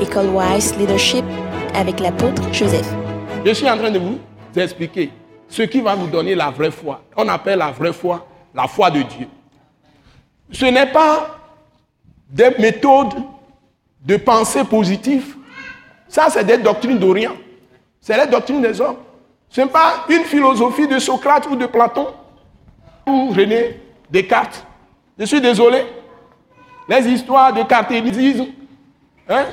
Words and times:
École 0.00 0.28
Wise 0.28 0.76
Leadership 0.76 1.24
avec 1.74 2.00
l'apôtre 2.00 2.42
Joseph. 2.52 2.86
Je 3.44 3.52
suis 3.52 3.68
en 3.68 3.78
train 3.78 3.90
de 3.90 3.98
vous 3.98 4.18
expliquer 4.54 5.10
ce 5.48 5.62
qui 5.62 5.80
va 5.80 5.94
vous 5.94 6.06
donner 6.06 6.34
la 6.34 6.50
vraie 6.50 6.70
foi. 6.70 7.02
On 7.16 7.26
appelle 7.28 7.58
la 7.58 7.70
vraie 7.70 7.92
foi 7.92 8.26
la 8.54 8.66
foi 8.66 8.90
de 8.90 9.02
Dieu. 9.02 9.28
Ce 10.50 10.66
n'est 10.66 10.92
pas 10.92 11.38
des 12.28 12.50
méthodes 12.58 13.14
de 14.04 14.16
pensée 14.16 14.64
positive. 14.64 15.36
Ça, 16.08 16.26
c'est 16.30 16.44
des 16.44 16.58
doctrines 16.58 16.98
d'Orient. 16.98 17.36
C'est 18.00 18.16
les 18.16 18.30
doctrines 18.30 18.60
des 18.62 18.80
hommes. 18.80 18.96
Ce 19.48 19.60
n'est 19.60 19.66
pas 19.66 20.04
une 20.08 20.24
philosophie 20.24 20.86
de 20.86 20.98
Socrate 20.98 21.46
ou 21.50 21.56
de 21.56 21.66
Platon 21.66 22.08
ou 23.06 23.30
René 23.30 23.80
Descartes. 24.10 24.66
Je 25.18 25.24
suis 25.24 25.40
désolé. 25.40 25.84
Les 26.88 27.08
histoires 27.08 27.52
de 27.52 27.62
cartélisme, 27.62 28.46
hein, 29.28 29.44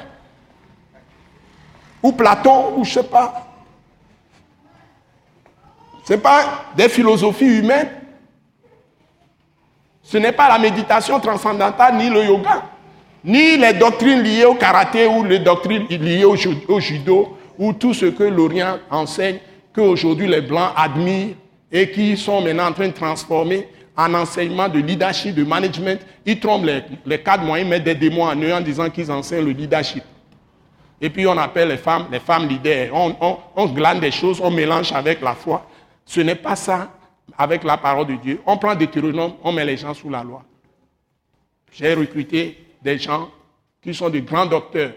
ou 2.04 2.12
Platon, 2.12 2.74
ou 2.78 2.84
je 2.84 2.90
ne 2.90 3.04
sais 3.04 3.10
pas. 3.10 3.48
Ce 6.06 6.14
n'est 6.14 6.20
pas 6.20 6.66
des 6.76 6.90
philosophies 6.90 7.60
humaines. 7.60 7.90
Ce 10.02 10.18
n'est 10.18 10.34
pas 10.34 10.50
la 10.50 10.60
méditation 10.60 11.18
transcendantale 11.22 11.96
ni 11.96 12.10
le 12.10 12.26
yoga, 12.26 12.64
ni 13.24 13.56
les 13.56 13.72
doctrines 13.74 14.22
liées 14.22 14.44
au 14.44 14.56
karaté 14.56 15.08
ou 15.08 15.24
les 15.24 15.40
doctrines 15.40 15.88
liées 15.88 16.26
au, 16.26 16.36
judo 16.36 17.38
ou 17.58 17.72
tout 17.72 17.94
ce 17.94 18.08
que 18.08 18.24
l'Orient 18.24 18.80
enseigne, 18.92 19.38
qu'aujourd'hui 19.74 20.28
les 20.28 20.42
Blancs 20.42 20.72
admirent 20.76 21.36
et 21.72 21.90
qui 21.90 22.18
sont 22.18 22.42
maintenant 22.42 22.68
en 22.68 22.74
train 22.74 22.90
de 22.90 22.94
transformer 22.94 23.70
en 23.96 24.14
enseignement 24.14 24.68
de 24.68 24.80
leadership, 24.80 25.34
de 25.36 25.46
management. 25.46 26.02
Ils 26.26 26.40
trompent 26.40 26.66
les, 26.66 26.84
les 27.06 27.20
cadres 27.20 27.46
moyens, 27.46 27.70
mettent 27.70 27.86
des 27.86 27.96
démons 27.96 28.26
en 28.26 28.36
eux 28.36 28.54
en 28.54 28.62
disant 28.62 28.90
qu'ils 28.90 29.10
enseignent 29.10 29.46
le 29.46 29.52
leadership. 29.52 30.04
Et 31.04 31.10
puis 31.10 31.28
on 31.28 31.38
appelle 31.38 31.68
les 31.68 31.78
femmes 31.78 32.08
les 32.10 32.22
femmes 32.22 32.48
leaders. 32.48 32.90
On, 32.94 33.38
on 33.58 33.66
glane 33.68 34.00
des 34.00 34.10
choses, 34.10 34.40
on 34.42 34.50
mélange 34.50 34.94
avec 34.94 35.20
la 35.22 35.36
foi. 35.36 35.68
Ce 36.06 36.22
n'est 36.22 36.34
pas 36.34 36.56
ça 36.56 36.94
avec 37.38 37.66
la 37.66 37.76
parole 37.76 38.08
de 38.08 38.16
Dieu. 38.16 38.42
On 38.46 38.58
prend 38.58 38.74
des 38.74 38.88
Deutéronome, 38.88 39.34
on 39.44 39.52
met 39.52 39.66
les 39.66 39.76
gens 39.76 39.94
sous 39.94 40.10
la 40.10 40.24
loi. 40.24 40.44
J'ai 41.74 41.94
recruté 41.94 42.58
des 42.82 42.98
gens 42.98 43.30
qui 43.82 43.94
sont 43.94 44.10
de 44.10 44.20
grands 44.20 44.46
docteurs 44.46 44.94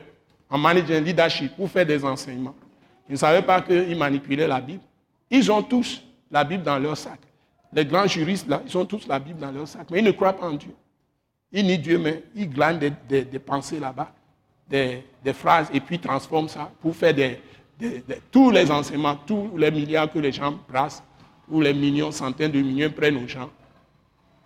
en 0.49 0.59
management 0.59 1.05
leadership 1.05 1.57
pour 1.57 1.69
faire 1.69 1.85
des 1.85 2.05
enseignements. 2.05 2.55
Ils 3.09 3.13
ne 3.13 3.17
savaient 3.17 3.43
pas 3.43 3.61
qu'ils 3.61 3.97
manipulaient 3.97 4.47
la 4.47 4.61
Bible. 4.61 4.83
Ils 5.29 5.51
ont 5.51 5.63
tous 5.63 6.05
la 6.31 6.45
Bible 6.45 6.63
dans 6.63 6.79
leur 6.79 6.97
sac. 6.97 7.19
Les 7.73 7.85
grands 7.85 8.07
juristes, 8.07 8.49
là, 8.49 8.63
ils 8.65 8.79
ont 8.79 8.85
tous 8.85 9.09
la 9.09 9.19
Bible 9.19 9.41
dans 9.41 9.51
leur 9.51 9.67
sac. 9.67 9.89
Mais 9.91 9.99
ils 9.99 10.05
ne 10.05 10.13
croient 10.13 10.35
pas 10.35 10.47
en 10.47 10.53
Dieu. 10.53 10.75
Ils 11.51 11.67
nient 11.67 11.79
Dieu, 11.79 11.99
mais 11.99 12.23
ils 12.35 12.49
glanent 12.49 12.79
des, 12.79 13.39
pensées 13.39 13.81
là-bas, 13.81 14.13
des, 14.69 15.03
phrases, 15.33 15.69
et 15.73 15.81
puis 15.81 15.99
transforment 15.99 16.49
ça 16.49 16.71
pour 16.81 16.95
faire 16.95 17.15
tous 18.31 18.51
les 18.51 18.71
enseignements, 18.71 19.17
tous 19.27 19.51
les 19.57 19.71
milliards 19.71 20.11
que 20.11 20.19
les 20.19 20.33
gens 20.33 20.59
brassent 20.69 21.03
où 21.49 21.61
les 21.61 21.73
millions, 21.75 22.11
centaines 22.11 22.51
de 22.51 22.61
millions 22.61 22.91
prennent 22.91 23.23
aux 23.23 23.29
gens, 23.29 23.51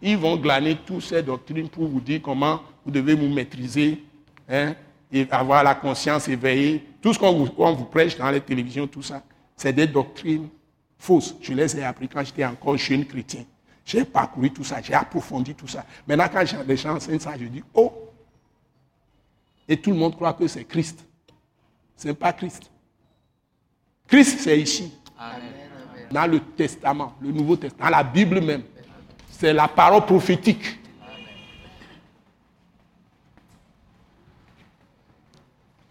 ils 0.03 0.17
vont 0.17 0.37
glaner 0.37 0.77
toutes 0.85 1.03
ces 1.03 1.23
doctrines 1.23 1.69
pour 1.69 1.89
vous 1.89 2.01
dire 2.01 2.21
comment 2.23 2.61
vous 2.85 2.91
devez 2.91 3.15
vous 3.15 3.29
maîtriser 3.29 4.03
hein, 4.49 4.75
et 5.13 5.27
avoir 5.31 5.63
la 5.63 5.75
conscience 5.75 6.29
éveillée. 6.29 6.85
Tout 7.01 7.13
ce 7.13 7.19
qu'on 7.19 7.33
vous, 7.33 7.47
vous, 7.47 7.85
prêche 7.85 8.17
dans 8.17 8.31
les 8.31 8.41
télévisions, 8.41 8.87
tout 8.87 9.03
ça, 9.03 9.23
c'est 9.57 9.73
des 9.73 9.87
doctrines 9.87 10.49
fausses. 10.99 11.35
Je 11.41 11.53
les 11.53 11.77
ai 11.79 11.85
appris 11.85 12.09
quand 12.09 12.25
j'étais 12.25 12.45
encore 12.45 12.77
jeune 12.77 13.05
chrétien. 13.05 13.45
J'ai 13.85 14.05
parcouru 14.05 14.51
tout 14.51 14.65
ça, 14.65 14.81
j'ai 14.83 14.95
approfondi 14.95 15.55
tout 15.55 15.67
ça. 15.69 15.85
Maintenant, 16.07 16.29
quand 16.33 16.45
les 16.67 16.77
gens 16.77 16.97
enseignent 16.97 17.19
ça, 17.19 17.33
je 17.39 17.47
dis, 17.47 17.63
oh! 17.75 18.00
Et 19.71 19.79
tout 19.79 19.91
le 19.91 19.97
monde 19.97 20.15
croit 20.15 20.35
que 20.35 20.47
c'est 20.47 20.65
Christ. 20.65 21.03
Ce 21.97 22.07
n'est 22.09 22.15
pas 22.15 22.35
Christ. 22.35 22.71
Christ, 24.07 24.41
c'est 24.41 24.61
ici. 24.61 24.93
Amen 25.19 25.61
dans 26.11 26.27
le 26.27 26.41
Testament, 26.41 27.15
le 27.21 27.31
Nouveau 27.31 27.57
Testament, 27.57 27.91
dans 27.91 27.97
la 27.97 28.03
Bible 28.03 28.41
même. 28.41 28.63
C'est 29.31 29.53
la 29.53 29.69
parole 29.69 30.05
prophétique. 30.05 30.79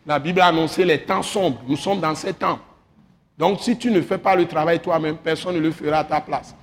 La 0.05 0.19
Bible 0.19 0.41
a 0.41 0.47
annoncé 0.47 0.83
les 0.83 1.03
temps 1.03 1.23
sombres. 1.23 1.61
Nous 1.67 1.77
sommes 1.77 1.99
dans 1.99 2.15
ces 2.15 2.33
temps. 2.33 2.59
Donc 3.37 3.59
si 3.61 3.77
tu 3.77 3.91
ne 3.91 4.01
fais 4.01 4.17
pas 4.17 4.35
le 4.35 4.45
travail 4.47 4.79
toi-même, 4.79 5.17
personne 5.17 5.55
ne 5.55 5.59
le 5.59 5.71
fera 5.71 5.99
à 5.99 6.03
ta 6.03 6.19
place. 6.19 6.55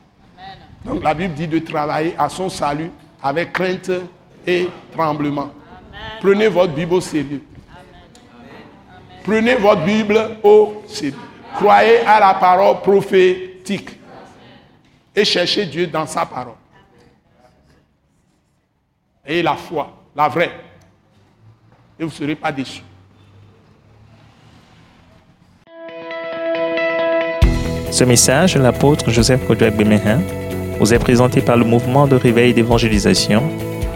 Donc 0.85 1.03
la 1.03 1.15
Bible 1.15 1.35
dit 1.35 1.49
de 1.49 1.59
travailler 1.61 2.15
à 2.19 2.29
son 2.29 2.49
salut 2.49 2.91
avec 3.23 3.53
crainte 3.53 3.91
et 4.47 4.69
tremblement. 4.93 5.51
Prenez 6.21 6.49
votre 6.49 6.73
Bible 6.73 6.95
au 6.95 7.01
sérieux. 7.01 7.43
Prenez 9.25 9.57
votre 9.57 9.85
Bible 9.85 10.19
au 10.43 10.83
sérieux. 10.87 11.15
Croyez 11.55 12.01
à 12.01 12.21
la 12.21 12.35
parole 12.35 12.81
prophétique 12.81 13.99
et 15.15 15.25
cherchez 15.25 15.65
Dieu 15.67 15.87
dans 15.87 16.07
sa 16.07 16.27
parole. 16.27 16.55
Et 19.27 19.43
la 19.43 19.55
foi, 19.55 19.93
la 20.15 20.29
vraie. 20.29 20.53
Et 21.99 22.05
vous 22.05 22.11
ne 22.11 22.15
serez 22.15 22.35
pas 22.37 22.53
déçus. 22.53 22.83
Ce 27.91 28.05
message 28.05 28.55
de 28.55 28.61
l'apôtre 28.61 29.11
Joseph 29.11 29.47
Kodouak 29.47 29.75
Bemehin 29.75 30.21
vous 30.79 30.93
est 30.93 30.99
présenté 30.99 31.41
par 31.41 31.57
le 31.57 31.65
mouvement 31.65 32.07
de 32.07 32.15
réveil 32.15 32.53
d'évangélisation, 32.53 33.43